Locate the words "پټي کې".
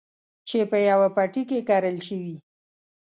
1.15-1.65